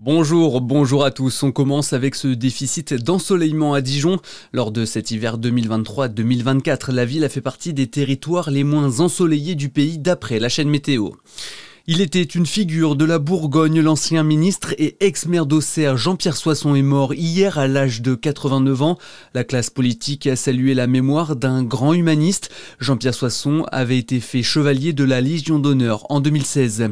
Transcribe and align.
Bonjour, 0.00 0.60
bonjour 0.60 1.04
à 1.04 1.10
tous. 1.10 1.42
On 1.42 1.50
commence 1.50 1.92
avec 1.92 2.14
ce 2.14 2.28
déficit 2.28 2.94
d'ensoleillement 2.94 3.74
à 3.74 3.80
Dijon. 3.80 4.20
Lors 4.52 4.70
de 4.70 4.84
cet 4.84 5.10
hiver 5.10 5.38
2023-2024, 5.38 6.92
la 6.92 7.04
ville 7.04 7.24
a 7.24 7.28
fait 7.28 7.40
partie 7.40 7.72
des 7.72 7.88
territoires 7.88 8.52
les 8.52 8.62
moins 8.62 9.00
ensoleillés 9.00 9.56
du 9.56 9.70
pays 9.70 9.98
d'après 9.98 10.38
la 10.38 10.48
chaîne 10.48 10.68
météo. 10.68 11.10
Il 11.88 12.00
était 12.00 12.22
une 12.22 12.46
figure 12.46 12.94
de 12.94 13.04
la 13.04 13.18
Bourgogne, 13.18 13.80
l'ancien 13.80 14.22
ministre 14.22 14.72
et 14.78 14.96
ex-maire 15.00 15.46
d'Auxerre 15.46 15.96
Jean-Pierre 15.96 16.36
Soisson 16.36 16.76
est 16.76 16.82
mort 16.82 17.12
hier 17.14 17.58
à 17.58 17.66
l'âge 17.66 18.00
de 18.00 18.14
89 18.14 18.82
ans. 18.82 18.98
La 19.34 19.42
classe 19.42 19.70
politique 19.70 20.28
a 20.28 20.36
salué 20.36 20.74
la 20.74 20.86
mémoire 20.86 21.34
d'un 21.34 21.64
grand 21.64 21.92
humaniste. 21.92 22.50
Jean-Pierre 22.78 23.14
Soisson 23.14 23.66
avait 23.72 23.98
été 23.98 24.20
fait 24.20 24.44
chevalier 24.44 24.92
de 24.92 25.02
la 25.02 25.20
Légion 25.20 25.58
d'honneur 25.58 26.06
en 26.08 26.20
2016. 26.20 26.90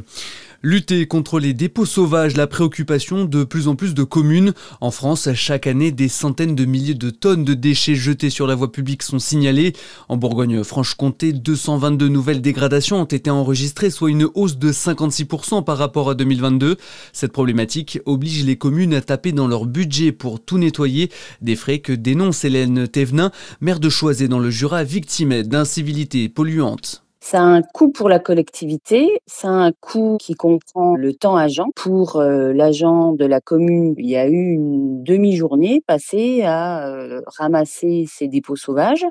Lutter 0.62 1.06
contre 1.06 1.38
les 1.38 1.54
dépôts 1.54 1.84
sauvages, 1.84 2.36
la 2.36 2.46
préoccupation 2.46 3.24
de 3.24 3.44
plus 3.44 3.68
en 3.68 3.76
plus 3.76 3.94
de 3.94 4.02
communes. 4.02 4.52
En 4.80 4.90
France, 4.90 5.28
chaque 5.34 5.66
année, 5.66 5.92
des 5.92 6.08
centaines 6.08 6.54
de 6.54 6.64
milliers 6.64 6.94
de 6.94 7.10
tonnes 7.10 7.44
de 7.44 7.54
déchets 7.54 7.94
jetés 7.94 8.30
sur 8.30 8.46
la 8.46 8.54
voie 8.54 8.72
publique 8.72 9.02
sont 9.02 9.18
signalés. 9.18 9.74
En 10.08 10.16
Bourgogne-Franche-Comté, 10.16 11.32
222 11.32 12.08
nouvelles 12.08 12.40
dégradations 12.40 13.00
ont 13.02 13.04
été 13.04 13.30
enregistrées, 13.30 13.90
soit 13.90 14.10
une 14.10 14.28
hausse 14.34 14.56
de 14.56 14.72
56% 14.72 15.62
par 15.62 15.78
rapport 15.78 16.10
à 16.10 16.14
2022. 16.14 16.76
Cette 17.12 17.32
problématique 17.32 18.00
oblige 18.06 18.44
les 18.44 18.56
communes 18.56 18.94
à 18.94 19.00
taper 19.00 19.32
dans 19.32 19.48
leur 19.48 19.66
budget 19.66 20.12
pour 20.12 20.40
tout 20.40 20.58
nettoyer, 20.58 21.10
des 21.42 21.56
frais 21.56 21.78
que 21.78 21.92
dénonce 21.92 22.44
Hélène 22.44 22.88
Thévenin, 22.88 23.30
maire 23.60 23.80
de 23.80 23.88
Choisé 23.88 24.28
dans 24.28 24.38
le 24.38 24.50
Jura, 24.50 24.84
victime 24.84 25.42
d'incivilités 25.42 26.28
polluantes. 26.28 27.05
Ça 27.28 27.40
a 27.40 27.44
un 27.44 27.62
coût 27.62 27.90
pour 27.90 28.08
la 28.08 28.20
collectivité, 28.20 29.20
ça 29.26 29.48
a 29.48 29.50
un 29.50 29.72
coût 29.72 30.16
qui 30.20 30.34
comprend 30.34 30.94
le 30.94 31.12
temps 31.12 31.34
agent. 31.34 31.66
Pour 31.74 32.20
euh, 32.20 32.52
l'agent 32.52 33.14
de 33.14 33.24
la 33.24 33.40
commune, 33.40 33.96
il 33.98 34.08
y 34.08 34.14
a 34.14 34.28
eu 34.28 34.52
une 34.52 35.02
demi-journée 35.02 35.82
passée 35.84 36.42
à 36.44 36.86
euh, 36.86 37.22
ramasser 37.26 38.04
ces 38.08 38.28
dépôts 38.28 38.54
sauvages 38.54 39.04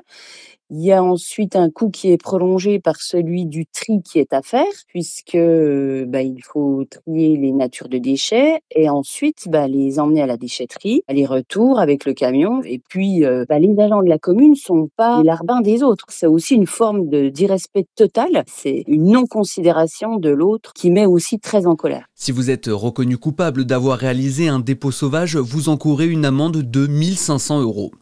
il 0.70 0.82
y 0.82 0.92
a 0.92 1.02
ensuite 1.02 1.54
un 1.56 1.70
coût 1.70 1.90
qui 1.90 2.10
est 2.10 2.20
prolongé 2.20 2.80
par 2.80 2.96
celui 2.96 3.46
du 3.46 3.66
tri 3.66 4.02
qui 4.02 4.18
est 4.18 4.32
à 4.32 4.42
faire, 4.42 4.64
puisque 4.88 5.36
bah, 5.36 6.22
il 6.22 6.40
faut 6.42 6.84
trier 6.90 7.36
les 7.36 7.52
natures 7.52 7.88
de 7.88 7.98
déchets 7.98 8.60
et 8.74 8.88
ensuite 8.88 9.48
bah, 9.48 9.68
les 9.68 9.98
emmener 9.98 10.22
à 10.22 10.26
la 10.26 10.36
déchetterie, 10.36 11.02
aller-retour 11.08 11.78
avec 11.78 12.04
le 12.04 12.14
camion. 12.14 12.62
Et 12.64 12.80
puis, 12.80 13.24
euh, 13.24 13.44
bah, 13.48 13.58
les 13.58 13.78
agents 13.78 14.02
de 14.02 14.08
la 14.08 14.18
commune 14.18 14.56
sont 14.56 14.90
pas 14.96 15.18
les 15.18 15.24
larbins 15.24 15.60
des 15.60 15.82
autres. 15.82 16.06
C'est 16.08 16.26
aussi 16.26 16.54
une 16.54 16.66
forme 16.66 17.08
d'irrespect 17.30 17.86
total. 17.94 18.44
C'est 18.46 18.84
une 18.88 19.12
non-considération 19.12 20.16
de 20.16 20.30
l'autre 20.30 20.72
qui 20.72 20.90
met 20.90 21.06
aussi 21.06 21.38
très 21.38 21.66
en 21.66 21.76
colère. 21.76 22.06
Si 22.14 22.32
vous 22.32 22.50
êtes 22.50 22.66
reconnu 22.66 23.18
coupable 23.18 23.64
d'avoir 23.64 23.98
réalisé 23.98 24.48
un 24.48 24.58
dépôt 24.58 24.90
sauvage, 24.90 25.36
vous 25.36 25.68
encourez 25.68 26.06
une 26.06 26.24
amende 26.24 26.62
de 26.62 26.86
1500 26.86 27.60
euros. 27.60 27.92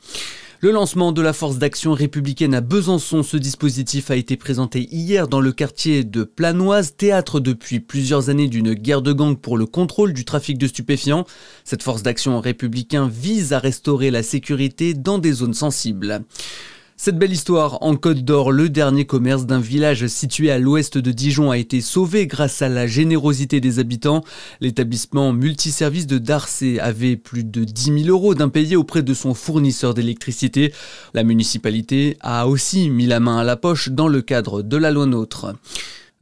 Le 0.64 0.70
lancement 0.70 1.12
de 1.12 1.20
la 1.20 1.34
force 1.34 1.58
d'action 1.58 1.92
républicaine 1.92 2.54
à 2.54 2.62
Besançon, 2.62 3.22
ce 3.22 3.36
dispositif 3.36 4.10
a 4.10 4.16
été 4.16 4.38
présenté 4.38 4.88
hier 4.90 5.28
dans 5.28 5.42
le 5.42 5.52
quartier 5.52 6.04
de 6.04 6.24
Planoise, 6.24 6.96
théâtre 6.96 7.38
depuis 7.38 7.80
plusieurs 7.80 8.30
années 8.30 8.48
d'une 8.48 8.72
guerre 8.72 9.02
de 9.02 9.12
gang 9.12 9.36
pour 9.36 9.58
le 9.58 9.66
contrôle 9.66 10.14
du 10.14 10.24
trafic 10.24 10.56
de 10.56 10.66
stupéfiants. 10.66 11.26
Cette 11.64 11.82
force 11.82 12.02
d'action 12.02 12.40
républicaine 12.40 13.10
vise 13.10 13.52
à 13.52 13.58
restaurer 13.58 14.10
la 14.10 14.22
sécurité 14.22 14.94
dans 14.94 15.18
des 15.18 15.32
zones 15.32 15.52
sensibles. 15.52 16.22
Cette 16.96 17.18
belle 17.18 17.32
histoire 17.32 17.82
en 17.82 17.96
Côte 17.96 18.20
d'Or, 18.20 18.52
le 18.52 18.68
dernier 18.68 19.04
commerce 19.04 19.46
d'un 19.46 19.58
village 19.58 20.06
situé 20.06 20.52
à 20.52 20.60
l'ouest 20.60 20.96
de 20.96 21.10
Dijon 21.10 21.50
a 21.50 21.58
été 21.58 21.80
sauvé 21.80 22.28
grâce 22.28 22.62
à 22.62 22.68
la 22.68 22.86
générosité 22.86 23.60
des 23.60 23.80
habitants. 23.80 24.22
L'établissement 24.60 25.32
multiservice 25.32 26.06
de 26.06 26.18
Darcé 26.18 26.78
avait 26.78 27.16
plus 27.16 27.42
de 27.42 27.64
10 27.64 28.04
000 28.04 28.08
euros 28.08 28.36
d'impayés 28.36 28.76
auprès 28.76 29.02
de 29.02 29.12
son 29.12 29.34
fournisseur 29.34 29.92
d'électricité. 29.92 30.72
La 31.14 31.24
municipalité 31.24 32.16
a 32.20 32.46
aussi 32.46 32.88
mis 32.90 33.06
la 33.06 33.18
main 33.18 33.38
à 33.38 33.44
la 33.44 33.56
poche 33.56 33.88
dans 33.88 34.08
le 34.08 34.22
cadre 34.22 34.62
de 34.62 34.76
la 34.76 34.92
loi 34.92 35.06
NOTRe. 35.06 35.54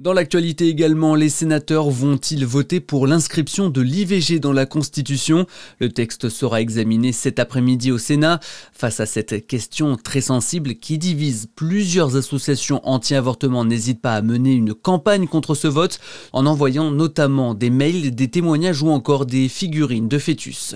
Dans 0.03 0.13
l'actualité 0.13 0.67
également, 0.67 1.15
les 1.15 1.29
sénateurs 1.29 1.89
vont-ils 1.89 2.45
voter 2.45 2.81
pour 2.81 3.07
l'inscription 3.07 3.71
de 3.71 3.81
l'IVG 3.81 4.41
dans 4.41 4.53
la 4.53 4.67
Constitution? 4.67 5.47
Le 5.79 5.91
texte 5.91 6.29
sera 6.29 6.61
examiné 6.61 7.13
cet 7.13 7.39
après-midi 7.39 7.93
au 7.93 7.99
Sénat. 7.99 8.41
Face 8.73 8.99
à 8.99 9.07
cette 9.07 9.47
question 9.47 9.95
très 9.95 10.21
sensible 10.21 10.75
qui 10.75 10.99
divise 10.99 11.47
plusieurs 11.55 12.17
associations 12.17 12.81
anti-avortement, 12.83 13.65
n'hésite 13.65 14.01
pas 14.01 14.15
à 14.15 14.23
mener 14.23 14.55
une 14.55 14.75
campagne 14.75 15.29
contre 15.29 15.55
ce 15.55 15.69
vote 15.69 16.01
en 16.33 16.47
envoyant 16.47 16.91
notamment 16.91 17.55
des 17.55 17.71
mails, 17.71 18.13
des 18.13 18.29
témoignages 18.29 18.83
ou 18.83 18.91
encore 18.91 19.25
des 19.25 19.49
figurines 19.49 20.09
de 20.09 20.19
fœtus. 20.19 20.75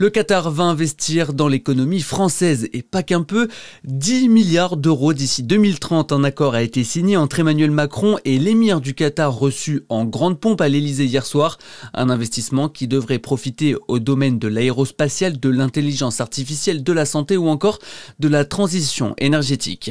Le 0.00 0.08
Qatar 0.08 0.50
va 0.50 0.64
investir 0.64 1.34
dans 1.34 1.46
l'économie 1.46 2.00
française 2.00 2.70
et 2.72 2.80
pas 2.80 3.02
qu'un 3.02 3.20
peu, 3.20 3.48
10 3.84 4.30
milliards 4.30 4.78
d'euros 4.78 5.12
d'ici 5.12 5.42
2030. 5.42 6.12
Un 6.12 6.24
accord 6.24 6.54
a 6.54 6.62
été 6.62 6.84
signé 6.84 7.18
entre 7.18 7.40
Emmanuel 7.40 7.70
Macron 7.70 8.16
et 8.24 8.38
l'émir 8.38 8.80
du 8.80 8.94
Qatar 8.94 9.30
reçu 9.30 9.82
en 9.90 10.06
grande 10.06 10.40
pompe 10.40 10.62
à 10.62 10.70
l'Elysée 10.70 11.04
hier 11.04 11.26
soir. 11.26 11.58
Un 11.92 12.08
investissement 12.08 12.70
qui 12.70 12.88
devrait 12.88 13.18
profiter 13.18 13.76
au 13.88 13.98
domaine 13.98 14.38
de 14.38 14.48
l'aérospatial, 14.48 15.38
de 15.38 15.50
l'intelligence 15.50 16.22
artificielle, 16.22 16.82
de 16.82 16.92
la 16.94 17.04
santé 17.04 17.36
ou 17.36 17.48
encore 17.48 17.78
de 18.20 18.28
la 18.28 18.46
transition 18.46 19.14
énergétique. 19.18 19.90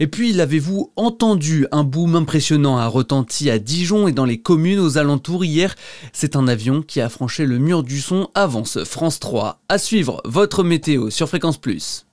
Et 0.00 0.06
puis, 0.06 0.34
l'avez-vous 0.34 0.92
entendu? 0.96 1.66
Un 1.72 1.84
boom 1.84 2.14
impressionnant 2.14 2.76
a 2.76 2.88
retenti 2.88 3.48
à 3.48 3.58
Dijon 3.58 4.06
et 4.06 4.12
dans 4.12 4.26
les 4.26 4.42
communes 4.42 4.80
aux 4.80 4.98
alentours 4.98 5.46
hier. 5.46 5.76
C'est 6.12 6.36
un 6.36 6.46
avion 6.46 6.82
qui 6.82 7.00
a 7.00 7.08
franchi 7.08 7.46
le 7.46 7.58
mur 7.58 7.82
du 7.82 8.02
son 8.02 8.28
avance 8.34 8.84
France 8.84 9.18
3. 9.30 9.60
À 9.68 9.78
suivre 9.78 10.20
votre 10.24 10.64
météo 10.64 11.08
sur 11.08 11.28
Fréquence 11.28 11.56
Plus. 11.56 12.04